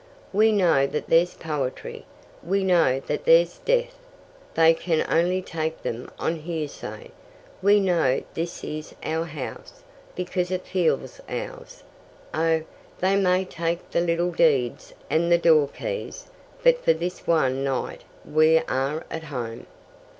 [0.33, 2.07] We know that there's poetry.
[2.43, 3.99] We know that there's death.
[4.55, 7.11] They can only take them on hearsay.
[7.61, 9.83] We know this is our house,
[10.15, 11.83] because it feels ours.
[12.33, 12.63] Oh,
[12.99, 16.31] they may take the title deeds and the doorkeys,
[16.63, 19.67] but for this one night we are at home."